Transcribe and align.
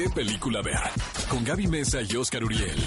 qué 0.00 0.08
película 0.08 0.62
ver. 0.62 0.78
Con 1.28 1.44
Gaby 1.44 1.66
Mesa 1.66 1.98
y 2.00 2.16
Oscar 2.16 2.42
Uriel. 2.42 2.78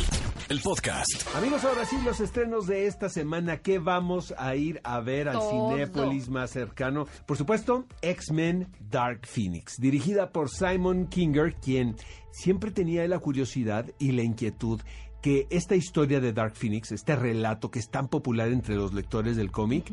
El 0.49 0.59
podcast. 0.61 1.35
Amigos, 1.35 1.63
ahora 1.63 1.85
sí, 1.85 1.95
los 2.03 2.19
estrenos 2.19 2.65
de 2.65 2.87
esta 2.87 3.07
semana. 3.07 3.57
¿Qué 3.57 3.77
vamos 3.77 4.33
a 4.35 4.55
ir 4.55 4.81
a 4.83 4.99
ver 4.99 5.29
al 5.29 5.35
Todo. 5.35 5.69
Cinépolis 5.73 6.27
más 6.29 6.49
cercano? 6.49 7.05
Por 7.27 7.37
supuesto, 7.37 7.85
X-Men 8.01 8.67
Dark 8.89 9.27
Phoenix, 9.27 9.79
dirigida 9.79 10.31
por 10.31 10.49
Simon 10.49 11.05
Kinger, 11.05 11.53
quien 11.53 11.95
siempre 12.31 12.71
tenía 12.71 13.07
la 13.07 13.19
curiosidad 13.19 13.85
y 13.99 14.13
la 14.13 14.23
inquietud 14.23 14.81
que 15.23 15.47
esta 15.49 15.77
historia 15.77 16.19
de 16.19 16.33
Dark 16.33 16.53
Phoenix, 16.53 16.91
este 16.91 17.15
relato 17.15 17.71
que 17.71 17.79
es 17.79 17.89
tan 17.89 18.09
popular 18.09 18.49
entre 18.49 18.75
los 18.75 18.93
lectores 18.93 19.37
del 19.37 19.51
cómic, 19.51 19.89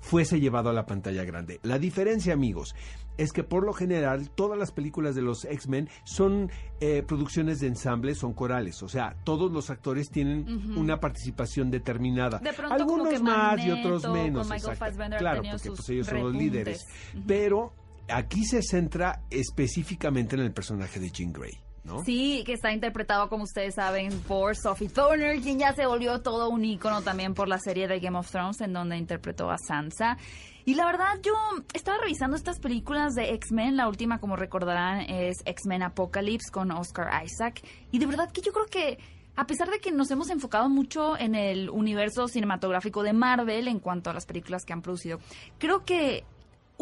fuese 0.00 0.40
llevado 0.40 0.70
a 0.70 0.72
la 0.72 0.86
pantalla 0.86 1.22
grande. 1.22 1.60
La 1.62 1.78
diferencia, 1.78 2.34
amigos, 2.34 2.74
es 3.16 3.32
que 3.32 3.44
por 3.44 3.64
lo 3.64 3.72
general 3.72 4.30
todas 4.30 4.58
las 4.58 4.72
películas 4.72 5.14
de 5.14 5.22
los 5.22 5.44
X-Men 5.44 5.88
son 6.02 6.50
eh, 6.80 7.04
producciones 7.06 7.60
de 7.60 7.68
ensamble, 7.68 8.16
son 8.16 8.34
corales, 8.34 8.82
o 8.82 8.88
sea, 8.88 9.14
todos 9.22 9.52
los 9.52 9.70
actores 9.70 10.10
tienen 10.10 10.76
una 10.76 10.98
participación 10.98 11.70
determinada. 11.70 12.40
De 12.40 12.52
pronto 12.52 12.74
Algunos 12.74 13.22
más 13.22 13.64
y 13.64 13.70
otros 13.70 14.10
menos. 14.10 14.48
Claro, 14.48 15.42
porque 15.48 15.68
pues, 15.68 15.88
ellos 15.90 16.08
son 16.08 16.22
los 16.24 16.34
líderes. 16.34 16.84
Pero 17.24 17.72
aquí 18.08 18.44
se 18.44 18.62
centra 18.62 19.22
específicamente 19.30 20.34
en 20.34 20.42
el 20.42 20.52
personaje 20.52 20.98
de 20.98 21.08
Jean 21.12 21.32
Grey, 21.32 21.56
Sí, 22.04 22.42
que 22.46 22.52
está 22.52 22.72
interpretado, 22.72 23.28
como 23.28 23.44
ustedes 23.44 23.74
saben, 23.74 24.16
por 24.20 24.56
Sophie 24.56 24.88
Turner, 24.88 25.40
quien 25.40 25.58
ya 25.58 25.74
se 25.74 25.86
volvió 25.86 26.20
todo 26.20 26.48
un 26.48 26.64
ícono 26.64 27.02
también 27.02 27.34
por 27.34 27.48
la 27.48 27.58
serie 27.58 27.88
de 27.88 27.98
Game 27.98 28.16
of 28.16 28.30
Thrones, 28.30 28.60
en 28.60 28.72
donde 28.72 28.96
interpretó 28.96 29.50
a 29.50 29.56
Sansa. 29.58 30.16
Y 30.64 30.74
la 30.74 30.86
verdad, 30.86 31.18
yo 31.22 31.32
estaba 31.74 31.98
revisando 31.98 32.36
estas 32.36 32.60
películas 32.60 33.14
de 33.14 33.34
X-Men. 33.34 33.76
La 33.76 33.88
última, 33.88 34.20
como 34.20 34.36
recordarán, 34.36 35.00
es 35.00 35.38
X-Men 35.44 35.82
Apocalypse 35.82 36.52
con 36.52 36.70
Oscar 36.70 37.24
Isaac. 37.24 37.62
Y 37.90 37.98
de 37.98 38.06
verdad 38.06 38.30
que 38.30 38.42
yo 38.42 38.52
creo 38.52 38.66
que, 38.66 38.98
a 39.34 39.46
pesar 39.46 39.68
de 39.68 39.80
que 39.80 39.90
nos 39.90 40.08
hemos 40.12 40.30
enfocado 40.30 40.68
mucho 40.68 41.18
en 41.18 41.34
el 41.34 41.68
universo 41.68 42.28
cinematográfico 42.28 43.02
de 43.02 43.12
Marvel 43.12 43.66
en 43.66 43.80
cuanto 43.80 44.10
a 44.10 44.12
las 44.12 44.24
películas 44.24 44.62
que 44.64 44.72
han 44.72 44.82
producido, 44.82 45.18
creo 45.58 45.84
que 45.84 46.24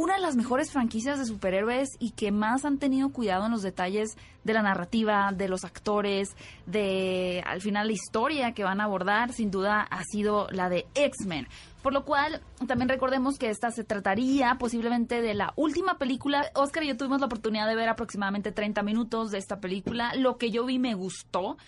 una 0.00 0.14
de 0.14 0.20
las 0.20 0.34
mejores 0.34 0.72
franquicias 0.72 1.18
de 1.18 1.26
superhéroes 1.26 1.90
y 1.98 2.12
que 2.12 2.32
más 2.32 2.64
han 2.64 2.78
tenido 2.78 3.10
cuidado 3.10 3.44
en 3.44 3.52
los 3.52 3.60
detalles 3.60 4.16
de 4.44 4.54
la 4.54 4.62
narrativa, 4.62 5.30
de 5.30 5.46
los 5.46 5.62
actores, 5.66 6.34
de 6.64 7.42
al 7.44 7.60
final 7.60 7.88
la 7.88 7.92
historia 7.92 8.52
que 8.52 8.64
van 8.64 8.80
a 8.80 8.84
abordar, 8.84 9.34
sin 9.34 9.50
duda 9.50 9.82
ha 9.82 10.02
sido 10.04 10.48
la 10.52 10.70
de 10.70 10.86
X-Men. 10.94 11.48
Por 11.82 11.92
lo 11.92 12.06
cual, 12.06 12.40
también 12.66 12.88
recordemos 12.88 13.38
que 13.38 13.50
esta 13.50 13.70
se 13.72 13.84
trataría 13.84 14.56
posiblemente 14.58 15.20
de 15.20 15.34
la 15.34 15.52
última 15.56 15.98
película. 15.98 16.46
Oscar 16.54 16.82
y 16.82 16.88
yo 16.88 16.96
tuvimos 16.96 17.20
la 17.20 17.26
oportunidad 17.26 17.68
de 17.68 17.76
ver 17.76 17.90
aproximadamente 17.90 18.52
30 18.52 18.82
minutos 18.82 19.30
de 19.30 19.36
esta 19.36 19.60
película. 19.60 20.14
Lo 20.14 20.38
que 20.38 20.50
yo 20.50 20.64
vi 20.64 20.78
me 20.78 20.94
gustó. 20.94 21.58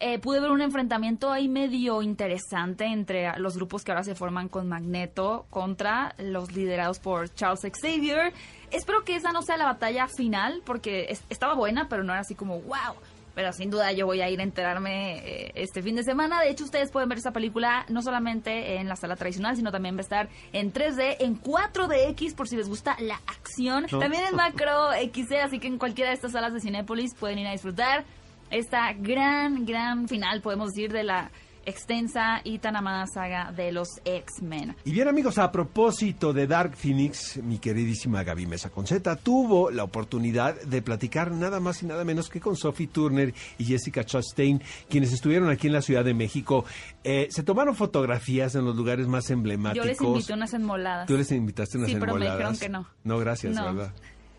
Eh, 0.00 0.18
pude 0.18 0.40
ver 0.40 0.50
un 0.50 0.60
enfrentamiento 0.62 1.30
ahí 1.32 1.48
medio 1.48 2.02
interesante 2.02 2.84
entre 2.86 3.36
los 3.38 3.56
grupos 3.56 3.82
que 3.84 3.90
ahora 3.92 4.04
se 4.04 4.14
forman 4.14 4.48
con 4.48 4.68
Magneto 4.68 5.46
contra 5.50 6.14
los 6.18 6.52
liderados 6.52 6.98
por 6.98 7.32
Charles 7.34 7.60
Xavier. 7.80 8.32
Espero 8.70 9.04
que 9.04 9.16
esa 9.16 9.32
no 9.32 9.42
sea 9.42 9.56
la 9.56 9.64
batalla 9.64 10.06
final 10.08 10.62
porque 10.64 11.06
es- 11.08 11.22
estaba 11.30 11.54
buena, 11.54 11.88
pero 11.88 12.04
no 12.04 12.12
era 12.12 12.20
así 12.20 12.34
como 12.34 12.60
wow. 12.60 12.94
Pero 13.34 13.52
sin 13.52 13.70
duda 13.70 13.92
yo 13.92 14.04
voy 14.04 14.20
a 14.20 14.28
ir 14.28 14.40
a 14.40 14.42
enterarme 14.42 15.18
eh, 15.18 15.52
este 15.54 15.80
fin 15.80 15.94
de 15.94 16.02
semana. 16.02 16.40
De 16.42 16.50
hecho, 16.50 16.64
ustedes 16.64 16.90
pueden 16.90 17.08
ver 17.08 17.18
esa 17.18 17.30
película 17.30 17.84
no 17.88 18.02
solamente 18.02 18.76
en 18.80 18.88
la 18.88 18.96
sala 18.96 19.14
tradicional, 19.14 19.54
sino 19.56 19.70
también 19.70 19.94
va 19.94 19.98
a 20.00 20.02
estar 20.02 20.28
en 20.52 20.72
3D, 20.72 21.18
en 21.20 21.40
4DX, 21.40 22.34
por 22.34 22.48
si 22.48 22.56
les 22.56 22.68
gusta 22.68 22.96
la 22.98 23.14
acción. 23.28 23.86
No. 23.92 24.00
También 24.00 24.24
en 24.28 24.34
Macro 24.36 24.90
XD, 24.92 25.34
así 25.44 25.60
que 25.60 25.68
en 25.68 25.78
cualquiera 25.78 26.10
de 26.10 26.16
estas 26.16 26.32
salas 26.32 26.52
de 26.52 26.60
Cinépolis 26.60 27.14
pueden 27.14 27.38
ir 27.38 27.46
a 27.46 27.52
disfrutar 27.52 28.04
esta 28.50 28.92
gran, 28.92 29.64
gran 29.66 30.08
final, 30.08 30.40
podemos 30.42 30.68
decir, 30.72 30.92
de 30.92 31.04
la 31.04 31.30
extensa 31.66 32.40
y 32.44 32.60
tan 32.60 32.76
amada 32.76 33.06
saga 33.06 33.52
de 33.52 33.72
los 33.72 33.88
X-Men. 34.06 34.74
Y 34.86 34.92
bien 34.92 35.06
amigos, 35.06 35.36
a 35.36 35.52
propósito 35.52 36.32
de 36.32 36.46
Dark 36.46 36.74
Phoenix, 36.76 37.36
mi 37.42 37.58
queridísima 37.58 38.22
Gaby 38.24 38.46
Mesa 38.46 38.70
Conceta 38.70 39.16
tuvo 39.16 39.70
la 39.70 39.84
oportunidad 39.84 40.58
de 40.62 40.80
platicar 40.80 41.30
nada 41.30 41.60
más 41.60 41.82
y 41.82 41.86
nada 41.86 42.04
menos 42.04 42.30
que 42.30 42.40
con 42.40 42.56
Sophie 42.56 42.86
Turner 42.86 43.34
y 43.58 43.64
Jessica 43.66 44.02
Chastain, 44.02 44.62
quienes 44.88 45.12
estuvieron 45.12 45.50
aquí 45.50 45.66
en 45.66 45.74
la 45.74 45.82
Ciudad 45.82 46.06
de 46.06 46.14
México. 46.14 46.64
Eh, 47.04 47.28
se 47.30 47.42
tomaron 47.42 47.74
fotografías 47.74 48.54
en 48.54 48.64
los 48.64 48.74
lugares 48.74 49.06
más 49.06 49.28
emblemáticos. 49.28 49.84
Yo 49.86 49.90
les 49.92 50.00
invité 50.00 50.32
unas 50.32 50.54
enmoladas. 50.54 51.06
Tú 51.06 51.18
les 51.18 51.30
invitaste 51.32 51.76
unas 51.76 51.90
Sí, 51.90 51.96
pero 52.00 52.14
me 52.14 52.24
enmoladas. 52.24 52.38
dijeron 52.38 52.58
que 52.58 52.68
no. 52.70 52.88
No, 53.04 53.18
gracias, 53.18 53.54
No. 53.54 53.74
¿verdad? 53.74 53.92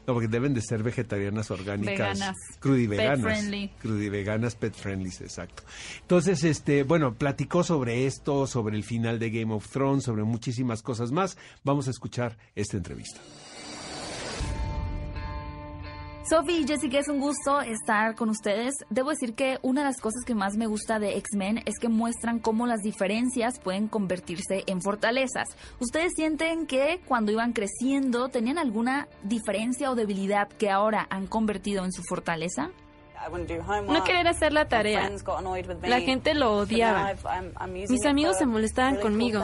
No, 0.09 0.15
porque 0.15 0.27
deben 0.27 0.55
de 0.55 0.61
ser 0.61 0.81
vegetarianas 0.81 1.51
orgánicas. 1.51 2.17
Veganas. 2.17 2.35
Crudiveganas. 2.59 3.19
Pet 3.19 3.25
friendly. 3.25 3.69
Crudiveganas, 3.79 4.55
pet 4.55 4.73
friendly, 4.73 5.09
exacto. 5.09 5.61
Entonces, 6.01 6.43
este, 6.43 6.81
bueno, 6.81 7.13
platicó 7.13 7.63
sobre 7.63 8.07
esto, 8.07 8.47
sobre 8.47 8.75
el 8.75 8.83
final 8.83 9.19
de 9.19 9.29
Game 9.29 9.53
of 9.53 9.69
Thrones, 9.69 10.05
sobre 10.05 10.23
muchísimas 10.23 10.81
cosas 10.81 11.11
más. 11.11 11.37
Vamos 11.63 11.87
a 11.87 11.91
escuchar 11.91 12.39
esta 12.55 12.75
entrevista. 12.75 13.19
Sophie 16.29 16.59
y 16.59 16.67
Jessica, 16.67 16.99
es 16.99 17.07
un 17.07 17.19
gusto 17.19 17.59
estar 17.61 18.13
con 18.13 18.29
ustedes. 18.29 18.75
Debo 18.91 19.09
decir 19.09 19.33
que 19.33 19.57
una 19.63 19.81
de 19.81 19.87
las 19.87 19.99
cosas 19.99 20.23
que 20.27 20.35
más 20.35 20.57
me 20.57 20.67
gusta 20.67 20.99
de 20.99 21.17
X-Men 21.17 21.63
es 21.65 21.79
que 21.79 21.89
muestran 21.89 22.37
cómo 22.37 22.67
las 22.67 22.81
diferencias 22.81 23.59
pueden 23.59 23.87
convertirse 23.87 24.63
en 24.67 24.79
fortalezas. 24.79 25.47
¿Ustedes 25.79 26.13
sienten 26.15 26.67
que 26.67 27.01
cuando 27.07 27.31
iban 27.31 27.53
creciendo 27.53 28.29
tenían 28.29 28.59
alguna 28.59 29.07
diferencia 29.23 29.89
o 29.89 29.95
debilidad 29.95 30.47
que 30.49 30.69
ahora 30.69 31.07
han 31.09 31.25
convertido 31.25 31.83
en 31.83 31.91
su 31.91 32.03
fortaleza? 32.03 32.69
No 33.87 34.03
querer 34.03 34.27
hacer 34.27 34.53
la 34.53 34.67
tarea. 34.67 35.09
La 35.81 35.99
gente 35.99 36.35
lo 36.35 36.57
odiaba. 36.57 37.11
Mis 37.67 38.05
amigos 38.05 38.37
se 38.37 38.45
molestaban 38.45 38.97
conmigo. 38.97 39.43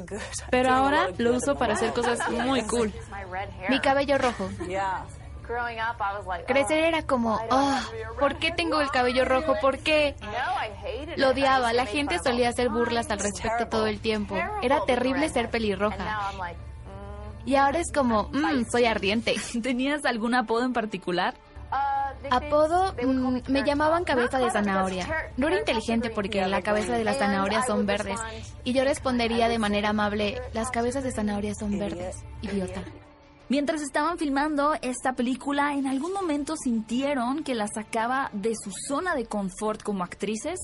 Pero 0.50 0.70
ahora 0.70 1.10
lo 1.16 1.36
uso 1.36 1.54
para 1.54 1.74
hacer 1.74 1.92
cosas 1.92 2.18
muy 2.28 2.62
cool. 2.66 2.92
Mi 3.70 3.78
cabello 3.80 4.18
rojo. 4.18 4.50
Crecer 6.46 6.84
era 6.84 7.02
como, 7.02 7.40
oh, 7.50 7.78
¿por 8.18 8.36
qué 8.36 8.50
tengo 8.52 8.80
el 8.80 8.90
cabello 8.90 9.24
rojo? 9.24 9.54
¿Por 9.60 9.78
qué? 9.78 10.14
Lo 11.16 11.30
odiaba. 11.30 11.72
La 11.72 11.86
gente 11.86 12.18
solía 12.18 12.48
hacer 12.48 12.68
burlas 12.68 13.10
al 13.10 13.18
respecto 13.18 13.68
todo 13.68 13.86
el 13.86 14.00
tiempo. 14.00 14.36
Era 14.62 14.84
terrible 14.86 15.28
ser 15.28 15.50
pelirroja. 15.50 16.30
Y 17.46 17.56
ahora 17.56 17.78
es 17.78 17.92
como, 17.92 18.30
mmm, 18.32 18.64
soy 18.70 18.86
ardiente. 18.86 19.34
¿Tenías 19.62 20.04
algún 20.04 20.34
apodo 20.34 20.64
en 20.64 20.72
particular? 20.72 21.34
Apodo, 22.30 22.94
mm, 23.02 23.40
me 23.48 23.64
llamaban 23.64 24.04
cabeza 24.04 24.38
de 24.38 24.50
zanahoria. 24.50 25.06
No 25.36 25.48
era 25.48 25.58
inteligente 25.58 26.10
porque 26.10 26.46
la 26.46 26.62
cabeza 26.62 26.96
de 26.96 27.04
las 27.04 27.18
zanahorias 27.18 27.66
son 27.66 27.84
verdes. 27.84 28.20
Y 28.62 28.72
yo 28.72 28.84
respondería 28.84 29.48
de 29.48 29.58
manera 29.58 29.90
amable, 29.90 30.40
las 30.52 30.70
cabezas 30.70 31.04
de 31.04 31.12
zanahoria 31.12 31.54
son 31.54 31.78
verdes. 31.78 32.24
Idiota. 32.40 32.82
Mientras 33.50 33.82
estaban 33.82 34.16
filmando 34.16 34.74
esta 34.80 35.12
película, 35.12 35.74
¿en 35.74 35.86
algún 35.86 36.14
momento 36.14 36.54
sintieron 36.56 37.44
que 37.44 37.54
la 37.54 37.66
sacaba 37.68 38.30
de 38.32 38.54
su 38.54 38.70
zona 38.88 39.14
de 39.14 39.26
confort 39.26 39.82
como 39.82 40.02
actrices? 40.02 40.58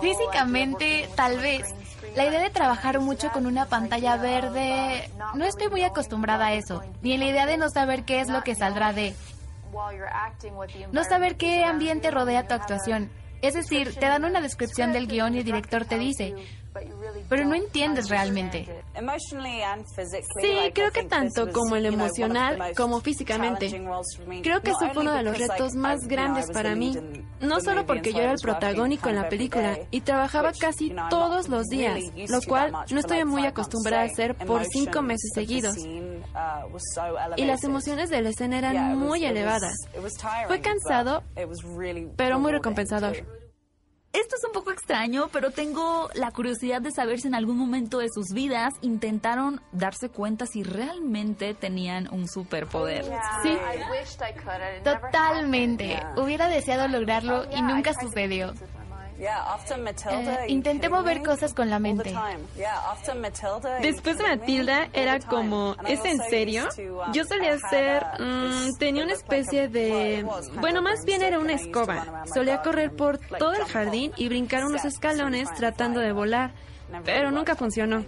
Físicamente, 0.00 1.08
tal 1.16 1.38
vez. 1.38 1.66
La 2.14 2.26
idea 2.26 2.40
de 2.40 2.50
trabajar 2.50 3.00
mucho 3.00 3.30
con 3.32 3.46
una 3.46 3.66
pantalla 3.66 4.16
verde, 4.16 5.10
no 5.34 5.44
estoy 5.44 5.68
muy 5.68 5.82
acostumbrada 5.82 6.46
a 6.46 6.54
eso. 6.54 6.80
Ni 7.02 7.12
en 7.14 7.20
la 7.20 7.26
idea 7.26 7.46
de 7.46 7.56
no 7.56 7.68
saber 7.70 8.04
qué 8.04 8.20
es 8.20 8.28
lo 8.28 8.42
que 8.42 8.54
saldrá 8.54 8.92
de... 8.92 9.14
No 10.92 11.04
saber 11.04 11.36
qué 11.36 11.64
ambiente 11.64 12.10
rodea 12.10 12.46
tu 12.46 12.54
actuación. 12.54 13.10
Es 13.42 13.54
decir, 13.54 13.94
te 13.94 14.06
dan 14.06 14.24
una 14.24 14.40
descripción 14.40 14.92
del 14.92 15.06
guion 15.06 15.34
y 15.34 15.38
el 15.38 15.44
director 15.44 15.84
te 15.86 15.98
dice, 15.98 16.34
pero 17.28 17.44
no 17.44 17.54
entiendes 17.54 18.08
realmente. 18.08 18.82
Sí, 20.40 20.72
creo 20.74 20.90
que 20.92 21.04
tanto 21.04 21.50
como 21.52 21.76
el 21.76 21.86
emocional 21.86 22.72
como 22.76 23.00
físicamente. 23.00 23.68
Creo 24.42 24.60
que 24.62 24.70
eso 24.70 24.90
fue 24.92 25.02
uno 25.02 25.12
de 25.12 25.22
los 25.22 25.38
retos 25.38 25.74
más 25.74 26.06
grandes 26.06 26.50
para 26.50 26.74
mí. 26.74 26.96
No 27.40 27.60
solo 27.60 27.86
porque 27.86 28.12
yo 28.12 28.20
era 28.20 28.32
el 28.32 28.38
protagónico 28.40 29.08
en 29.08 29.16
la 29.16 29.28
película 29.28 29.78
y 29.90 30.00
trabajaba 30.02 30.52
casi 30.52 30.94
todos 31.08 31.48
los 31.48 31.66
días, 31.66 31.98
lo 32.28 32.40
cual 32.42 32.72
no 32.90 33.00
estoy 33.00 33.24
muy 33.24 33.46
acostumbrada 33.46 34.02
a 34.02 34.06
hacer 34.06 34.34
por 34.34 34.64
cinco 34.66 35.02
meses 35.02 35.30
seguidos. 35.34 35.76
Y 37.36 37.44
las 37.44 37.64
emociones 37.64 38.10
de 38.10 38.22
la 38.22 38.30
escena 38.30 38.58
eran 38.58 38.98
muy 38.98 39.24
elevadas. 39.24 39.74
Fue 40.46 40.60
cansado, 40.60 41.22
pero 42.16 42.38
muy 42.38 42.52
recompensador. 42.52 43.39
Esto 44.12 44.34
es 44.36 44.44
un 44.44 44.52
poco 44.52 44.72
extraño, 44.72 45.28
pero 45.32 45.52
tengo 45.52 46.08
la 46.14 46.32
curiosidad 46.32 46.82
de 46.82 46.90
saber 46.90 47.20
si 47.20 47.28
en 47.28 47.36
algún 47.36 47.56
momento 47.56 47.98
de 47.98 48.08
sus 48.08 48.32
vidas 48.34 48.74
intentaron 48.80 49.60
darse 49.70 50.08
cuenta 50.08 50.46
si 50.46 50.64
realmente 50.64 51.54
tenían 51.54 52.12
un 52.12 52.26
superpoder. 52.26 53.04
Sí, 53.42 53.56
totalmente. 54.82 56.02
Hubiera 56.16 56.48
deseado 56.48 56.88
lograrlo 56.88 57.46
y 57.56 57.62
nunca 57.62 57.92
sucedió. 57.94 58.52
Eh, 59.20 60.44
intenté 60.48 60.88
mover 60.88 61.22
cosas 61.22 61.52
con 61.52 61.68
la 61.68 61.78
mente. 61.78 62.14
Después 63.82 64.18
de 64.18 64.24
Matilda 64.24 64.88
era 64.92 65.18
como, 65.20 65.76
¿es 65.86 66.04
en 66.04 66.18
serio? 66.18 66.68
Um, 66.78 67.12
Yo 67.12 67.24
solía 67.24 67.54
hacer, 67.54 68.04
mm, 68.18 68.76
tenía 68.78 69.04
una 69.04 69.12
especie 69.12 69.68
de, 69.68 70.26
bueno, 70.60 70.80
más 70.80 71.04
bien 71.04 71.22
era 71.22 71.38
una 71.38 71.52
escoba. 71.52 72.24
Solía 72.32 72.62
correr 72.62 72.92
por 72.96 73.18
todo 73.18 73.52
el 73.52 73.64
jardín 73.64 74.12
y 74.16 74.28
brincar 74.28 74.64
unos 74.64 74.84
escalones 74.84 75.52
tratando 75.54 76.00
de 76.00 76.12
volar 76.12 76.52
pero 77.04 77.30
nunca 77.30 77.56
funcionó. 77.56 78.04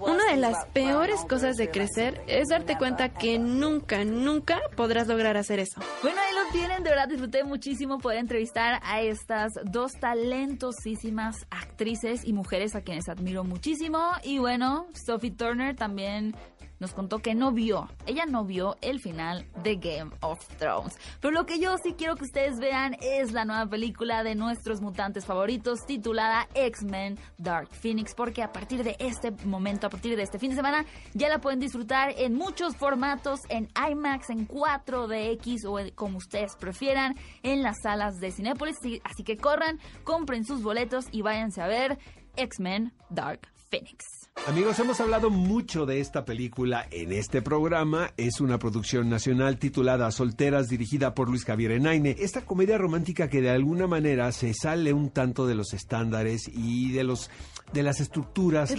Una 0.00 0.24
de 0.30 0.36
las 0.36 0.66
peores 0.66 1.24
cosas 1.28 1.56
de 1.56 1.70
crecer 1.70 2.22
es 2.26 2.48
darte 2.48 2.76
cuenta 2.76 3.10
que 3.10 3.38
nunca, 3.38 4.04
nunca 4.04 4.60
podrás 4.76 5.08
lograr 5.08 5.36
hacer 5.36 5.60
eso. 5.60 5.80
Bueno, 6.02 6.18
ahí 6.20 6.34
lo 6.34 6.52
tienen, 6.52 6.82
de 6.82 6.90
verdad 6.90 7.08
disfruté 7.08 7.44
muchísimo 7.44 7.98
poder 7.98 8.18
entrevistar 8.18 8.80
a 8.82 9.00
estas 9.00 9.52
dos 9.64 9.92
talentosísimas 10.00 11.46
actrices 11.50 12.24
y 12.24 12.32
mujeres 12.32 12.74
a 12.74 12.80
quienes 12.80 13.08
admiro 13.08 13.44
muchísimo. 13.44 14.12
Y 14.22 14.38
bueno, 14.38 14.86
Sophie 14.94 15.32
Turner 15.32 15.76
también 15.76 16.34
nos 16.80 16.92
contó 16.92 17.18
que 17.18 17.34
no 17.34 17.52
vio, 17.52 17.88
ella 18.06 18.26
no 18.26 18.44
vio 18.44 18.76
el 18.80 19.00
final 19.00 19.46
de 19.62 19.76
Game 19.76 20.10
of 20.20 20.44
Thrones. 20.58 20.98
Pero 21.20 21.32
lo 21.32 21.46
que 21.46 21.58
yo 21.58 21.76
sí 21.82 21.94
quiero 21.96 22.16
que 22.16 22.24
ustedes 22.24 22.58
vean 22.58 22.96
es 23.00 23.32
la 23.32 23.44
nueva 23.44 23.66
película 23.66 24.22
de 24.22 24.34
nuestros 24.34 24.80
mutantes 24.80 25.26
favoritos 25.26 25.80
titulada 25.86 26.48
X-Men 26.54 27.18
Dark 27.38 27.68
Phoenix, 27.70 28.14
porque 28.14 28.42
a 28.42 28.52
partir 28.52 28.84
de 28.84 28.96
este 28.98 29.30
momento, 29.44 29.86
a 29.86 29.90
partir 29.90 30.16
de 30.16 30.22
este 30.22 30.38
fin 30.38 30.50
de 30.50 30.56
semana, 30.56 30.84
ya 31.14 31.28
la 31.28 31.40
pueden 31.40 31.60
disfrutar 31.60 32.14
en 32.16 32.34
muchos 32.34 32.76
formatos, 32.76 33.40
en 33.48 33.68
IMAX, 33.90 34.30
en 34.30 34.46
4DX 34.46 35.64
o 35.66 35.94
como 35.94 36.18
ustedes 36.18 36.56
prefieran, 36.56 37.14
en 37.42 37.62
las 37.62 37.76
salas 37.82 38.18
de 38.20 38.30
Cinépolis. 38.30 38.76
Así 39.04 39.24
que 39.24 39.36
corran, 39.36 39.78
compren 40.04 40.44
sus 40.44 40.62
boletos 40.62 41.06
y 41.12 41.22
váyanse 41.22 41.62
a 41.62 41.66
ver 41.66 41.98
X-Men 42.36 42.92
Dark 43.10 43.48
Phoenix. 43.70 44.17
Amigos, 44.46 44.78
hemos 44.78 44.98
hablado 45.00 45.28
mucho 45.28 45.84
de 45.84 46.00
esta 46.00 46.24
película 46.24 46.86
en 46.90 47.12
este 47.12 47.42
programa. 47.42 48.12
Es 48.16 48.40
una 48.40 48.58
producción 48.58 49.10
nacional 49.10 49.58
titulada 49.58 50.10
Solteras, 50.10 50.68
dirigida 50.68 51.14
por 51.14 51.28
Luis 51.28 51.44
Javier 51.44 51.72
Enaine. 51.72 52.16
Esta 52.18 52.46
comedia 52.46 52.78
romántica 52.78 53.28
que 53.28 53.42
de 53.42 53.50
alguna 53.50 53.86
manera 53.86 54.32
se 54.32 54.54
sale 54.54 54.94
un 54.94 55.10
tanto 55.10 55.46
de 55.46 55.54
los 55.54 55.74
estándares 55.74 56.48
y 56.48 56.92
de 56.92 57.04
los 57.04 57.30
de 57.72 57.82
las 57.82 58.00
estructuras 58.00 58.74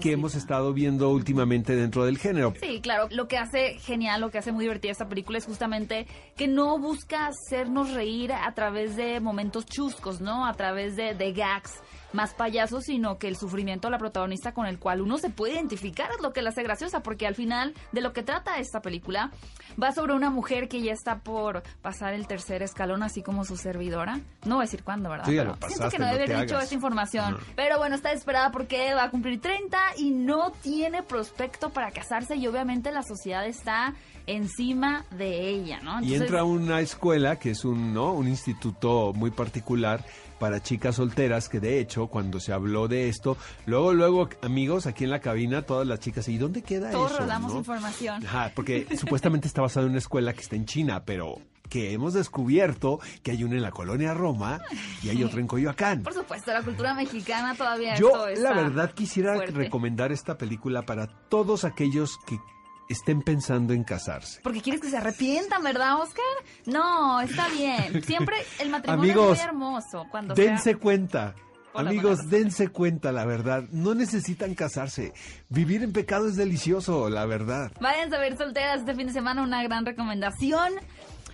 que, 0.00 0.12
hemos 0.12 0.34
estado 0.34 0.72
viendo 0.72 1.10
últimamente 1.10 1.76
dentro 1.76 2.06
del 2.06 2.16
género. 2.16 2.54
Sí, 2.58 2.80
claro. 2.80 3.08
Lo 3.10 3.28
que 3.28 3.36
hace 3.36 3.78
genial, 3.78 4.22
lo 4.22 4.30
que 4.30 4.38
hace 4.38 4.52
muy 4.52 4.64
divertida 4.64 4.90
esta 4.90 5.08
película 5.08 5.36
es 5.36 5.44
justamente 5.44 6.06
que 6.34 6.48
no 6.48 6.78
busca 6.78 7.26
hacernos 7.26 7.92
reír 7.92 8.32
a 8.32 8.54
través 8.54 8.96
de 8.96 9.20
momentos 9.20 9.66
chuscos, 9.66 10.22
¿no? 10.22 10.46
A 10.46 10.54
través 10.54 10.96
de, 10.96 11.14
de 11.14 11.32
gags 11.32 11.82
más 12.12 12.34
payaso, 12.34 12.80
sino 12.80 13.18
que 13.18 13.28
el 13.28 13.36
sufrimiento 13.36 13.88
de 13.88 13.92
la 13.92 13.98
protagonista 13.98 14.52
con 14.52 14.66
el 14.66 14.78
cual 14.78 15.00
uno 15.00 15.18
se 15.18 15.30
puede 15.30 15.54
identificar 15.54 16.10
es 16.10 16.22
lo 16.22 16.32
que 16.32 16.42
la 16.42 16.50
hace 16.50 16.62
graciosa, 16.62 17.00
porque 17.00 17.26
al 17.26 17.34
final 17.34 17.74
de 17.92 18.00
lo 18.00 18.12
que 18.12 18.22
trata 18.22 18.58
esta 18.58 18.80
película 18.80 19.30
va 19.82 19.92
sobre 19.92 20.14
una 20.14 20.30
mujer 20.30 20.68
que 20.68 20.82
ya 20.82 20.92
está 20.92 21.20
por 21.20 21.62
pasar 21.80 22.14
el 22.14 22.26
tercer 22.26 22.62
escalón, 22.62 23.02
así 23.02 23.22
como 23.22 23.44
su 23.44 23.56
servidora. 23.56 24.20
No 24.44 24.56
voy 24.56 24.62
a 24.62 24.66
decir 24.66 24.82
cuándo, 24.84 25.10
¿verdad? 25.10 25.26
Sí, 25.26 25.34
ya 25.34 25.44
lo 25.44 25.56
siento 25.66 25.88
que 25.88 25.98
no, 25.98 26.06
debe 26.06 26.24
haber 26.24 26.40
dicho 26.40 26.58
esta 26.58 26.74
información, 26.74 27.38
pero 27.56 27.78
bueno, 27.78 27.94
está 27.94 28.12
esperada 28.12 28.50
porque 28.50 28.94
va 28.94 29.04
a 29.04 29.10
cumplir 29.10 29.40
30 29.40 29.78
y 29.98 30.10
no 30.10 30.52
tiene 30.62 31.02
prospecto 31.02 31.70
para 31.70 31.90
casarse 31.90 32.36
y 32.36 32.46
obviamente 32.46 32.92
la 32.92 33.02
sociedad 33.02 33.46
está 33.46 33.94
encima 34.26 35.04
de 35.10 35.48
ella, 35.48 35.80
¿no? 35.82 36.02
y 36.02 36.14
entra 36.14 36.40
a 36.40 36.44
una 36.44 36.80
escuela 36.80 37.38
que 37.38 37.50
es 37.50 37.64
un, 37.64 37.92
¿no? 37.92 38.12
un 38.12 38.28
instituto 38.28 39.12
muy 39.14 39.30
particular 39.30 40.04
para 40.42 40.60
chicas 40.60 40.96
solteras, 40.96 41.48
que 41.48 41.60
de 41.60 41.78
hecho, 41.78 42.08
cuando 42.08 42.40
se 42.40 42.52
habló 42.52 42.88
de 42.88 43.08
esto, 43.08 43.36
luego, 43.64 43.92
luego, 43.92 44.28
amigos, 44.42 44.86
aquí 44.88 45.04
en 45.04 45.10
la 45.10 45.20
cabina, 45.20 45.62
todas 45.62 45.86
las 45.86 46.00
chicas, 46.00 46.26
¿y 46.26 46.36
dónde 46.36 46.62
queda 46.62 46.88
eso? 46.88 46.98
Todos 46.98 47.16
rodamos 47.16 47.54
información. 47.54 48.26
Ajá, 48.26 48.50
porque 48.52 48.88
supuestamente 48.98 49.46
está 49.46 49.62
basado 49.62 49.86
en 49.86 49.92
una 49.92 50.00
escuela 50.00 50.32
que 50.32 50.40
está 50.40 50.56
en 50.56 50.66
China, 50.66 51.04
pero 51.04 51.36
que 51.68 51.92
hemos 51.92 52.12
descubierto 52.12 52.98
que 53.22 53.30
hay 53.30 53.44
una 53.44 53.54
en 53.54 53.62
la 53.62 53.70
colonia 53.70 54.14
Roma 54.14 54.60
y 55.02 55.10
hay 55.10 55.22
otra 55.22 55.40
en 55.40 55.46
Coyoacán. 55.46 56.02
Por 56.02 56.12
supuesto, 56.12 56.52
la 56.52 56.62
cultura 56.62 56.92
mexicana 56.92 57.54
todavía 57.54 57.94
Yo, 57.94 58.26
la 58.36 58.52
verdad, 58.52 58.92
quisiera 58.92 59.36
recomendar 59.46 60.10
esta 60.10 60.36
película 60.36 60.82
para 60.82 61.06
todos 61.06 61.64
aquellos 61.64 62.18
que 62.26 62.36
estén 62.88 63.22
pensando 63.22 63.72
en 63.72 63.84
casarse. 63.84 64.40
Porque 64.42 64.60
quieres 64.60 64.80
que 64.80 64.90
se 64.90 64.96
arrepientan, 64.96 65.62
¿verdad, 65.62 66.00
Oscar? 66.00 66.24
No, 66.66 67.20
está 67.20 67.48
bien. 67.48 68.02
Siempre 68.02 68.36
el 68.60 68.70
matrimonio 68.70 69.32
es 69.32 69.38
muy 69.38 69.48
hermoso. 69.48 70.06
Cuando 70.10 70.34
dense 70.34 70.76
cuenta. 70.76 71.34
Amigos, 71.74 72.28
dense 72.28 72.68
cuenta, 72.68 73.12
la 73.12 73.24
verdad. 73.24 73.64
No 73.70 73.94
necesitan 73.94 74.54
casarse. 74.54 75.14
Vivir 75.48 75.82
en 75.82 75.92
pecado 75.92 76.28
es 76.28 76.36
delicioso, 76.36 77.08
la 77.08 77.24
verdad. 77.24 77.72
Vayan 77.80 78.12
a 78.12 78.18
ver 78.18 78.36
solteras 78.36 78.80
este 78.80 78.94
fin 78.94 79.06
de 79.06 79.12
semana, 79.14 79.42
una 79.42 79.62
gran 79.62 79.86
recomendación 79.86 80.74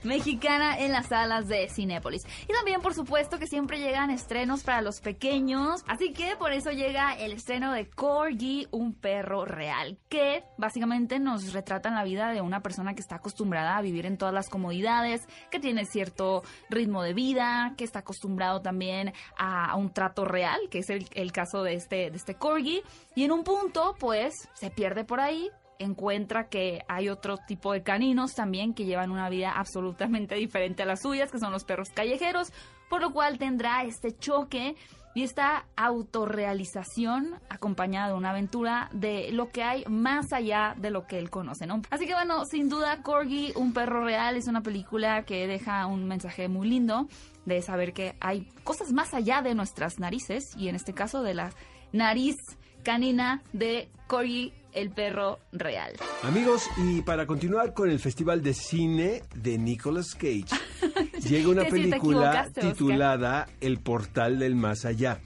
mexicana 0.02 0.78
en 0.78 0.92
las 0.92 1.06
salas 1.06 1.48
de 1.48 1.68
Cinépolis. 1.68 2.26
Y 2.48 2.52
también, 2.52 2.80
por 2.80 2.94
supuesto, 2.94 3.38
que 3.38 3.46
siempre 3.46 3.78
llegan 3.78 4.10
estrenos 4.10 4.62
para 4.62 4.82
los 4.82 5.00
pequeños. 5.00 5.82
Así 5.86 6.12
que 6.12 6.36
por 6.36 6.52
eso 6.52 6.70
llega 6.70 7.14
el 7.14 7.32
estreno 7.32 7.72
de 7.72 7.88
Corgi, 7.88 8.66
un 8.70 8.94
perro 8.94 9.44
real, 9.44 9.98
que 10.08 10.44
básicamente 10.56 11.18
nos 11.18 11.52
retrata 11.52 11.90
la 11.90 12.04
vida 12.04 12.30
de 12.32 12.40
una 12.40 12.60
persona 12.60 12.94
que 12.94 13.00
está 13.00 13.16
acostumbrada 13.16 13.76
a 13.76 13.82
vivir 13.82 14.06
en 14.06 14.18
todas 14.18 14.34
las 14.34 14.48
comodidades, 14.48 15.26
que 15.50 15.60
tiene 15.60 15.84
cierto 15.84 16.42
ritmo 16.70 17.02
de 17.02 17.14
vida, 17.14 17.74
que 17.76 17.84
está 17.84 18.00
acostumbrado 18.00 18.60
también 18.60 19.12
a, 19.36 19.76
un 19.76 19.92
trato 19.92 20.24
real, 20.24 20.60
que 20.70 20.80
es 20.80 20.90
el, 20.90 21.06
el 21.14 21.32
caso 21.32 21.62
de 21.62 21.74
este, 21.74 22.10
de 22.10 22.16
este 22.16 22.34
Corgi. 22.34 22.82
Y 23.14 23.24
en 23.24 23.32
un 23.32 23.44
punto, 23.44 23.94
pues, 23.98 24.48
se 24.54 24.70
pierde 24.70 25.04
por 25.04 25.20
ahí, 25.20 25.50
encuentra 25.78 26.48
que 26.48 26.82
hay 26.88 27.08
otro 27.08 27.36
tipo 27.38 27.72
de 27.72 27.82
caninos 27.82 28.34
también 28.34 28.74
que 28.74 28.84
llevan 28.84 29.10
una 29.10 29.28
vida 29.28 29.52
absolutamente 29.52 30.34
diferente 30.34 30.82
a 30.82 30.86
las 30.86 31.02
suyas, 31.02 31.30
que 31.30 31.38
son 31.38 31.52
los 31.52 31.64
perros 31.64 31.90
callejeros, 31.90 32.52
por 32.88 33.00
lo 33.00 33.12
cual 33.12 33.38
tendrá 33.38 33.84
este 33.84 34.16
choque 34.16 34.76
y 35.14 35.22
esta 35.22 35.66
autorrealización 35.76 37.40
acompañada 37.48 38.08
de 38.08 38.14
una 38.14 38.30
aventura 38.30 38.88
de 38.92 39.32
lo 39.32 39.50
que 39.50 39.62
hay 39.62 39.84
más 39.88 40.32
allá 40.32 40.74
de 40.76 40.90
lo 40.90 41.06
que 41.06 41.18
él 41.18 41.30
conoce, 41.30 41.66
¿no? 41.66 41.82
Así 41.90 42.06
que 42.06 42.14
bueno, 42.14 42.44
sin 42.44 42.68
duda 42.68 43.02
Corgi, 43.02 43.52
un 43.56 43.72
perro 43.72 44.04
real, 44.04 44.36
es 44.36 44.46
una 44.46 44.62
película 44.62 45.24
que 45.24 45.46
deja 45.46 45.86
un 45.86 46.06
mensaje 46.06 46.48
muy 46.48 46.68
lindo 46.68 47.08
de 47.46 47.62
saber 47.62 47.92
que 47.92 48.14
hay 48.20 48.46
cosas 48.62 48.92
más 48.92 49.14
allá 49.14 49.42
de 49.42 49.54
nuestras 49.54 49.98
narices 49.98 50.54
y 50.56 50.68
en 50.68 50.76
este 50.76 50.92
caso 50.92 51.22
de 51.22 51.34
la 51.34 51.50
nariz 51.92 52.36
canina 52.82 53.42
de 53.52 53.88
Corgi 54.06 54.52
el 54.72 54.90
perro 54.90 55.38
real. 55.52 55.92
Amigos, 56.22 56.68
y 56.76 57.02
para 57.02 57.26
continuar 57.26 57.74
con 57.74 57.90
el 57.90 57.98
Festival 57.98 58.42
de 58.42 58.54
Cine 58.54 59.22
de 59.34 59.58
Nicolas 59.58 60.14
Cage, 60.14 60.46
llega 61.28 61.48
una 61.48 61.64
película 61.64 62.48
titulada 62.54 63.46
El 63.60 63.78
Portal 63.78 64.38
del 64.38 64.54
Más 64.54 64.84
Allá. 64.84 65.20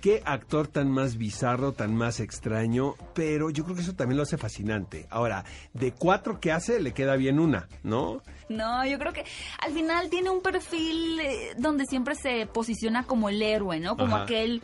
Qué 0.00 0.20
actor 0.24 0.66
tan 0.66 0.90
más 0.90 1.16
bizarro, 1.16 1.74
tan 1.74 1.94
más 1.94 2.18
extraño, 2.18 2.96
pero 3.14 3.50
yo 3.50 3.62
creo 3.62 3.76
que 3.76 3.82
eso 3.82 3.94
también 3.94 4.16
lo 4.16 4.24
hace 4.24 4.36
fascinante. 4.36 5.06
Ahora, 5.10 5.44
de 5.74 5.92
cuatro 5.92 6.40
que 6.40 6.50
hace, 6.50 6.80
le 6.80 6.92
queda 6.92 7.14
bien 7.14 7.38
una, 7.38 7.68
¿no? 7.84 8.20
No, 8.48 8.84
yo 8.84 8.98
creo 8.98 9.12
que 9.12 9.24
al 9.60 9.72
final 9.72 10.10
tiene 10.10 10.28
un 10.30 10.42
perfil 10.42 11.20
eh, 11.20 11.54
donde 11.56 11.86
siempre 11.86 12.16
se 12.16 12.46
posiciona 12.46 13.04
como 13.04 13.28
el 13.28 13.40
héroe, 13.40 13.78
¿no? 13.78 13.96
Como 13.96 14.16
aquel 14.16 14.60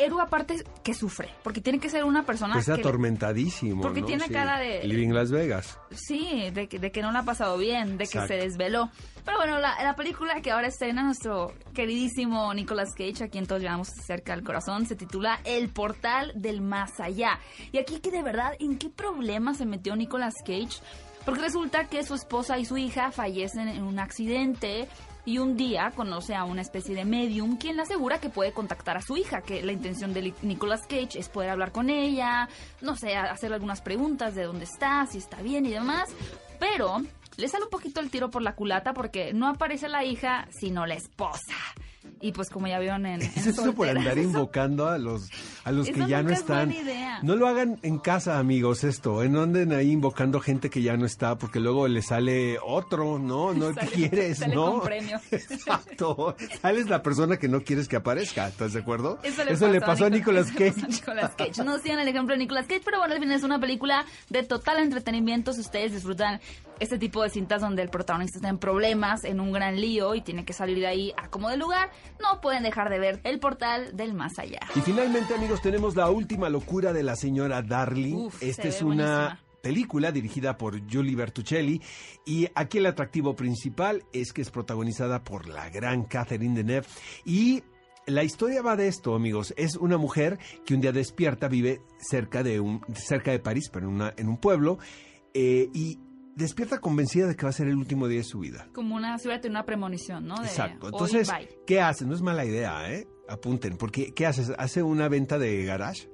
héroe 0.00 0.22
aparte 0.22 0.64
que 0.82 0.94
sufre, 0.94 1.28
porque 1.42 1.60
tiene 1.60 1.78
que 1.78 1.88
ser 1.88 2.04
una 2.04 2.24
persona 2.24 2.54
pues 2.54 2.68
atormentadísimo, 2.68 3.82
porque 3.82 4.02
tiene 4.02 4.28
cara 4.28 4.58
de 4.58 4.86
Living 4.86 5.10
Las 5.10 5.30
Vegas. 5.30 5.78
Sí, 5.90 6.50
de, 6.52 6.66
de, 6.66 6.92
que 6.92 7.02
no 7.02 7.12
la 7.12 7.20
ha 7.20 7.24
pasado 7.24 7.58
bien, 7.58 7.98
de 7.98 8.06
que 8.06 8.26
se 8.26 8.34
desveló. 8.34 8.90
Pero 9.24 9.36
bueno, 9.36 9.58
la, 9.58 9.82
la, 9.82 9.94
película 9.96 10.40
que 10.40 10.50
ahora 10.50 10.68
estrena 10.68 11.02
nuestro 11.02 11.52
queridísimo 11.74 12.52
Nicolas 12.54 12.94
Cage, 12.94 13.24
a 13.24 13.28
quien 13.28 13.46
todos 13.46 13.60
llevamos 13.60 13.88
cerca 13.88 14.32
al 14.32 14.42
corazón, 14.42 14.86
se 14.86 14.96
titula 14.96 15.40
El 15.44 15.68
portal 15.68 16.32
del 16.34 16.62
más 16.62 17.00
allá. 17.00 17.38
Y 17.72 17.78
aquí 17.78 18.00
que 18.00 18.10
de 18.10 18.22
verdad, 18.22 18.52
¿en 18.58 18.78
qué 18.78 18.88
problema 18.88 19.54
se 19.54 19.66
metió 19.66 19.94
Nicolas 19.94 20.34
Cage? 20.44 20.80
Porque 21.24 21.42
resulta 21.42 21.84
que 21.84 22.02
su 22.02 22.14
esposa 22.14 22.58
y 22.58 22.64
su 22.64 22.78
hija 22.78 23.12
fallecen 23.12 23.68
en 23.68 23.82
un 23.82 23.98
accidente 23.98 24.88
y 25.30 25.38
un 25.38 25.56
día 25.56 25.92
conoce 25.94 26.34
a 26.34 26.42
una 26.42 26.60
especie 26.60 26.92
de 26.92 27.04
medium 27.04 27.56
quien 27.56 27.76
le 27.76 27.82
asegura 27.82 28.18
que 28.18 28.30
puede 28.30 28.52
contactar 28.52 28.96
a 28.96 29.00
su 29.00 29.16
hija, 29.16 29.42
que 29.42 29.62
la 29.62 29.70
intención 29.70 30.12
de 30.12 30.34
Nicolas 30.42 30.88
Cage 30.88 31.20
es 31.20 31.28
poder 31.28 31.50
hablar 31.50 31.70
con 31.70 31.88
ella, 31.88 32.48
no 32.80 32.96
sé, 32.96 33.14
hacerle 33.14 33.54
algunas 33.54 33.80
preguntas 33.80 34.34
de 34.34 34.42
dónde 34.42 34.64
está, 34.64 35.06
si 35.06 35.18
está 35.18 35.40
bien 35.40 35.66
y 35.66 35.70
demás, 35.70 36.08
pero 36.58 36.98
le 37.36 37.46
sale 37.46 37.62
un 37.62 37.70
poquito 37.70 38.00
el 38.00 38.10
tiro 38.10 38.28
por 38.28 38.42
la 38.42 38.56
culata 38.56 38.92
porque 38.92 39.32
no 39.32 39.46
aparece 39.46 39.88
la 39.88 40.04
hija, 40.04 40.48
sino 40.50 40.84
la 40.84 40.94
esposa. 40.94 41.54
Y 42.20 42.32
pues 42.32 42.50
como 42.50 42.66
ya 42.66 42.78
vieron 42.78 43.06
en... 43.06 43.22
es 43.36 43.46
eso 43.46 43.72
por 43.72 43.88
andar 43.88 44.18
invocando 44.18 44.88
a 44.88 44.98
los, 44.98 45.30
a 45.64 45.72
los 45.72 45.88
que 45.88 46.06
ya 46.06 46.22
no 46.22 46.30
están. 46.30 46.74
No 47.22 47.36
lo 47.36 47.48
hagan 47.48 47.78
en 47.82 47.98
casa, 47.98 48.38
amigos, 48.38 48.84
esto. 48.84 49.22
En 49.22 49.36
anden 49.36 49.72
ahí 49.72 49.90
invocando 49.90 50.40
gente 50.40 50.70
que 50.70 50.82
ya 50.82 50.96
no 50.96 51.06
está, 51.06 51.36
porque 51.36 51.60
luego 51.60 51.88
le 51.88 52.02
sale 52.02 52.58
otro, 52.64 53.18
¿no? 53.18 53.54
No 53.60 53.74
sale, 53.74 53.90
quieres, 53.90 54.38
sale 54.38 54.54
¿no? 54.54 54.78
Con 54.78 54.82
premio. 54.82 55.20
Exacto. 55.30 56.34
Sales 56.62 56.88
la 56.88 57.02
persona 57.02 57.36
que 57.36 57.48
no 57.48 57.60
quieres 57.60 57.88
que 57.88 57.96
aparezca, 57.96 58.48
¿estás 58.48 58.72
de 58.72 58.80
acuerdo? 58.80 59.18
Eso 59.22 59.44
le, 59.44 59.52
eso 59.52 59.66
pasó, 59.66 59.72
le 59.72 59.80
pasó 59.80 60.04
a 60.06 60.10
Nicolas 60.10 60.50
Cage. 60.50 60.80
A 60.82 60.88
Nicolas 60.88 61.34
Cage. 61.36 61.64
No 61.64 61.78
sigan 61.78 61.98
el 61.98 62.08
ejemplo 62.08 62.34
de 62.34 62.38
Nicolas 62.38 62.66
Cage, 62.66 62.80
pero 62.84 62.98
bueno, 62.98 63.14
al 63.14 63.20
final 63.20 63.36
es 63.36 63.42
una 63.42 63.60
película 63.60 64.06
de 64.30 64.42
total 64.42 64.78
entretenimiento 64.78 65.52
si 65.52 65.60
ustedes 65.60 65.92
disfrutan 65.92 66.40
este 66.80 66.98
tipo 66.98 67.22
de 67.22 67.28
cintas 67.28 67.60
donde 67.60 67.82
el 67.82 67.90
protagonista 67.90 68.38
está 68.38 68.48
en 68.48 68.58
problemas, 68.58 69.24
en 69.24 69.38
un 69.38 69.52
gran 69.52 69.80
lío 69.80 70.14
y 70.14 70.22
tiene 70.22 70.44
que 70.44 70.52
salir 70.52 70.78
de 70.78 70.86
ahí 70.86 71.12
a 71.16 71.28
como 71.28 71.50
de 71.50 71.58
lugar, 71.58 71.90
no 72.20 72.40
pueden 72.40 72.62
dejar 72.62 72.90
de 72.90 72.98
ver 72.98 73.20
el 73.24 73.38
portal 73.40 73.96
del 73.96 74.14
más 74.14 74.38
allá. 74.38 74.60
Y 74.74 74.80
finalmente, 74.80 75.34
amigos, 75.34 75.60
tenemos 75.62 75.96
la 75.96 76.10
última 76.10 76.48
locura 76.48 76.92
de 76.92 77.02
la 77.02 77.16
señora 77.16 77.62
Darling. 77.62 78.14
Uf, 78.14 78.42
Esta 78.42 78.68
es 78.68 78.82
una 78.82 79.04
buenísima. 79.18 79.40
película 79.62 80.12
dirigida 80.12 80.56
por 80.56 80.80
Julie 80.90 81.16
Bertuccelli 81.16 81.80
y 82.24 82.48
aquí 82.54 82.78
el 82.78 82.86
atractivo 82.86 83.34
principal 83.36 84.04
es 84.12 84.32
que 84.32 84.42
es 84.42 84.50
protagonizada 84.50 85.22
por 85.22 85.48
la 85.48 85.68
gran 85.70 86.04
Catherine 86.04 86.54
Deneuve 86.54 86.86
y 87.24 87.62
la 88.06 88.24
historia 88.24 88.62
va 88.62 88.74
de 88.76 88.88
esto, 88.88 89.14
amigos. 89.14 89.52
Es 89.56 89.76
una 89.76 89.96
mujer 89.98 90.38
que 90.64 90.74
un 90.74 90.80
día 90.80 90.90
despierta, 90.92 91.46
vive 91.48 91.82
cerca 91.98 92.42
de 92.42 92.58
un 92.58 92.80
cerca 92.94 93.30
de 93.30 93.38
París, 93.38 93.68
pero 93.72 93.86
en, 93.88 93.94
una, 93.94 94.14
en 94.16 94.28
un 94.28 94.38
pueblo 94.38 94.78
eh, 95.34 95.68
y 95.74 95.98
despierta 96.40 96.78
convencida 96.78 97.26
de 97.28 97.36
que 97.36 97.44
va 97.44 97.50
a 97.50 97.52
ser 97.52 97.68
el 97.68 97.76
último 97.76 98.08
día 98.08 98.18
de 98.18 98.24
su 98.24 98.40
vida. 98.40 98.68
Como 98.72 98.96
una, 98.96 99.16
una 99.44 99.64
premonición, 99.64 100.26
¿no? 100.26 100.36
De 100.36 100.46
Exacto. 100.46 100.88
Entonces. 100.88 101.30
¿qué 101.66 101.80
hace? 101.80 102.04
No 102.04 102.14
es 102.14 102.22
mala 102.22 102.44
idea, 102.44 102.92
¿eh? 102.92 103.06
Apunten, 103.28 103.76
porque 103.76 104.12
¿qué 104.12 104.26
haces? 104.26 104.52
Hace 104.58 104.82
una 104.82 105.08
venta 105.08 105.38
de 105.38 105.64
garage 105.64 106.10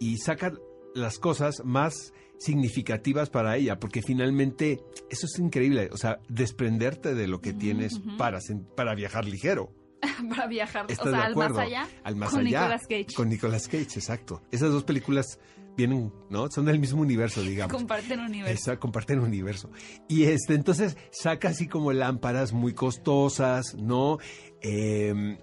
y 0.00 0.16
saca 0.18 0.52
las 0.94 1.18
cosas 1.18 1.62
más 1.64 2.14
significativas 2.38 3.30
para 3.30 3.56
ella, 3.56 3.78
porque 3.78 4.02
finalmente 4.02 4.80
eso 5.10 5.26
es 5.26 5.38
increíble, 5.38 5.88
o 5.92 5.96
sea, 5.96 6.20
desprenderte 6.28 7.14
de 7.14 7.26
lo 7.26 7.40
que 7.40 7.52
tienes 7.52 8.00
para, 8.18 8.38
para 8.74 8.94
viajar 8.94 9.26
ligero. 9.26 9.72
para 10.30 10.46
viajar, 10.46 10.86
o 10.86 10.88
¿Estás 10.88 11.08
sea, 11.10 11.18
de 11.18 11.24
al 11.24 11.36
más 11.36 11.56
allá, 11.56 11.88
Al 12.04 12.16
más 12.16 12.30
con 12.30 12.40
allá. 12.40 12.60
Nicolas 12.60 12.82
Cage. 12.82 13.14
Con 13.14 13.28
Nicolas 13.28 13.68
Cage, 13.68 13.98
exacto. 13.98 14.42
Esas 14.50 14.70
dos 14.72 14.84
películas 14.84 15.38
vienen, 15.76 16.12
¿no? 16.30 16.50
Son 16.50 16.64
del 16.64 16.78
mismo 16.78 17.00
universo, 17.00 17.42
digamos. 17.42 17.74
Comparten 17.74 18.20
universo. 18.20 18.54
Esa, 18.54 18.78
comparten 18.78 19.20
universo. 19.20 19.70
Y 20.08 20.24
este, 20.24 20.54
entonces 20.54 20.96
saca 21.10 21.48
así 21.48 21.68
como 21.68 21.92
lámparas 21.92 22.52
muy 22.52 22.74
costosas, 22.74 23.74
¿no? 23.74 24.18
Eh, 24.62 25.38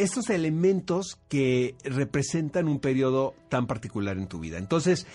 estos 0.00 0.30
elementos 0.30 1.18
que 1.28 1.76
representan 1.84 2.68
un 2.68 2.80
periodo 2.80 3.34
tan 3.48 3.66
particular 3.66 4.16
en 4.16 4.28
tu 4.28 4.40
vida. 4.40 4.58
Entonces, 4.58 5.06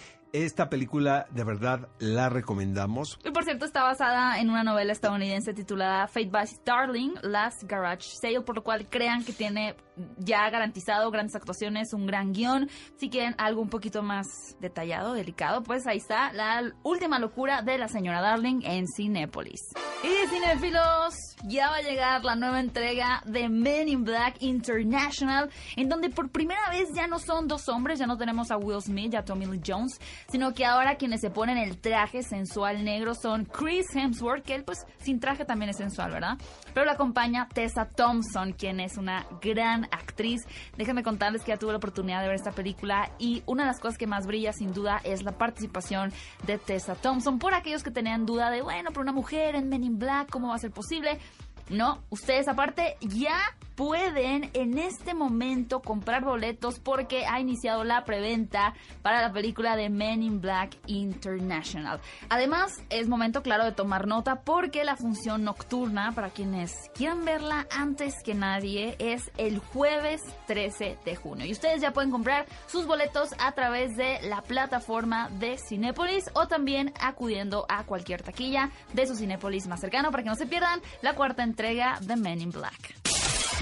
esta 0.44 0.70
película 0.70 1.27
de 1.32 1.44
verdad 1.44 1.88
la 2.00 2.30
recomendamos. 2.30 3.18
Y 3.24 3.32
por 3.32 3.44
cierto, 3.44 3.65
está 3.65 3.84
basada 3.84 4.39
en 4.39 4.50
una 4.50 4.63
novela 4.63 4.92
estadounidense 4.92 5.54
titulada 5.54 6.08
Fate 6.08 6.30
by 6.30 6.48
Starling, 6.48 7.13
Last 7.22 7.63
Garage 7.63 8.04
Sale, 8.20 8.42
por 8.42 8.56
lo 8.56 8.63
cual 8.63 8.88
crean 8.89 9.24
que 9.24 9.34
tiene 9.34 9.75
ya 10.18 10.50
garantizado 10.50 11.10
grandes 11.12 11.36
actuaciones, 11.36 11.94
un 11.94 12.06
gran 12.06 12.34
guion. 12.34 12.70
Si 12.98 13.10
quieren 13.10 13.36
algo 13.38 13.62
un 13.62 13.70
poquito 13.70 14.04
más 14.04 14.58
detallado, 14.60 15.13
delicado, 15.13 15.63
pues 15.63 15.88
ahí 15.88 15.98
está 15.98 16.34
la 16.34 16.74
última 16.84 17.20
locura 17.20 17.62
de 17.62 17.77
la 17.77 17.88
señora 17.88 18.22
Darling 18.22 18.62
en 18.63 18.88
Cinépolis. 18.88 19.62
Y 20.04 20.27
cinéfilos, 20.27 21.35
ya 21.44 21.70
va 21.70 21.77
a 21.77 21.82
llegar 21.82 22.24
la 22.24 22.36
nueva 22.36 22.60
entrega 22.60 23.22
de 23.25 23.50
Men 23.50 23.88
in 23.88 24.04
Black 24.04 24.38
International, 24.42 25.50
en 25.75 25.89
donde 25.89 26.10
por 26.10 26.30
primera 26.30 26.70
vez 26.70 26.89
ya 26.94 27.08
no 27.08 27.20
son 27.20 27.48
dos 27.48 27.68
hombres, 27.70 28.00
ya 28.00 28.08
no 28.08 28.18
tenemos 28.18 28.51
a 28.51 28.58
Will 28.58 28.82
Smith 28.82 29.13
y 29.13 29.18
a 29.18 29.24
Tommy 29.24 29.46
Lee 29.46 29.62
Jones, 29.65 30.00
sino 30.30 30.54
que 30.54 30.65
ahora 30.65 30.96
quienes 30.96 31.22
se 31.22 31.30
ponen 31.30 31.58
el 31.58 31.77
traje 31.77 32.24
sensual 32.24 32.84
negro 32.84 33.13
son 33.13 33.46
Chris 33.46 33.86
Hemsworth, 33.94 34.44
que 34.44 34.56
él 34.56 34.63
pues 34.63 34.86
sin 35.00 35.20
traje 35.20 35.46
también 35.46 35.70
es 35.70 35.77
sensual, 35.77 36.12
¿verdad? 36.12 36.38
Pero 36.74 36.86
lo 36.86 36.92
acompaña 36.92 37.48
Tessa 37.54 37.86
Thompson, 37.86 38.54
quien 38.54 38.80
es 38.80 38.98
una 38.98 39.25
gran 39.42 39.86
actriz. 39.86 40.42
Déjenme 40.77 41.04
contarles 41.04 41.44
que 41.44 41.51
ya 41.51 41.58
tuve 41.58 41.72
la 41.72 41.77
oportunidad 41.77 42.22
de 42.22 42.27
ver 42.27 42.36
esta 42.36 42.51
película 42.51 43.12
y 43.20 43.44
una 43.46 43.63
de 43.63 43.68
las 43.68 43.80
cosas 43.80 43.98
que 43.98 44.08
más 44.08 44.25
brilla 44.25 44.54
sin 44.54 44.74
duda 44.74 45.01
es 45.04 45.24
la 45.24 45.38
participación 45.38 46.12
de 46.46 46.58
Tessa 46.58 46.96
Thompson. 46.96 47.39
Por 47.39 47.54
aquellos 47.54 47.84
que 47.84 47.92
tenían 47.92 48.25
duda 48.25 48.50
de, 48.50 48.62
bueno, 48.62 48.89
pero 48.89 49.01
una 49.01 49.13
mujer 49.13 49.56
en 49.56 49.70
Men 49.70 49.84
in 49.84 50.00
Black, 50.00 50.30
¿cómo 50.30 50.50
va 50.50 50.56
a 50.56 50.60
ser 50.60 50.72
posible? 50.72 51.20
No, 51.69 52.03
ustedes 52.10 52.48
aparte 52.48 52.98
ya 53.01 53.39
pueden 53.75 54.50
en 54.53 54.77
este 54.77 55.13
momento 55.13 55.81
comprar 55.81 56.24
boletos 56.24 56.79
porque 56.79 57.25
ha 57.25 57.39
iniciado 57.39 57.84
la 57.84 58.05
preventa 58.05 58.74
para 59.01 59.22
la 59.22 59.31
película 59.31 59.75
de 59.75 59.89
Men 59.89 60.24
in 60.24 60.41
Black 60.41 60.77
International. 60.88 62.00
Además, 62.29 62.81
es 62.89 63.07
momento 63.07 63.43
claro 63.43 63.65
de 63.65 63.74
tomar 63.74 64.07
nota 64.07 64.41
porque 64.41 64.84
la 64.84 64.95
función 64.95 65.43
nocturna, 65.43 66.13
para 66.13 66.29
quienes 66.29 66.74
quieran 66.93 67.25
verla 67.25 67.67
antes 67.69 68.15
que 68.24 68.34
nadie, 68.34 68.95
es 69.00 69.31
el 69.38 69.60
jueves 69.60 70.22
13 70.48 70.98
de 71.03 71.15
junio. 71.15 71.45
Y 71.45 71.51
ustedes 71.51 71.81
ya 71.81 71.91
pueden 71.91 72.12
comprar 72.12 72.45
sus 72.67 72.88
boletos 72.88 73.29
a 73.39 73.51
través 73.51 73.95
de 73.98 74.19
la 74.24 74.41
plataforma 74.41 75.29
de 75.39 75.57
Cinépolis 75.57 76.29
o 76.34 76.48
también 76.48 76.93
acudiendo 77.00 77.65
a 77.67 77.84
cualquier 77.84 78.24
taquilla 78.24 78.72
de 78.93 79.05
su 79.05 79.15
Cinépolis 79.15 79.67
más 79.67 79.81
cercano 79.81 80.12
para 80.12 80.24
que 80.24 80.29
no 80.29 80.36
se 80.36 80.48
pierdan 80.48 80.79
la 81.01 81.13
cuarta 81.13 81.43
entrega 81.56 82.00
de 82.02 82.16
Men 82.18 82.42
in 82.42 82.52
Black. 82.52 82.96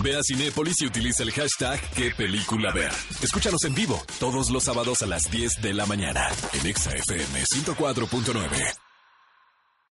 Ve 0.01 0.15
a 0.15 0.21
Cinépolis 0.23 0.81
y 0.81 0.87
utiliza 0.87 1.21
el 1.21 1.31
hashtag 1.31 1.79
qué 1.95 2.09
película 2.17 2.71
ver. 2.73 2.91
Escúchanos 3.21 3.63
en 3.65 3.75
vivo 3.75 4.01
todos 4.19 4.49
los 4.49 4.63
sábados 4.63 5.03
a 5.03 5.05
las 5.05 5.29
10 5.29 5.61
de 5.61 5.73
la 5.73 5.85
mañana 5.85 6.27
en 6.53 6.65
Exa 6.65 6.91
FM 6.95 7.43
104.9. 7.43 8.82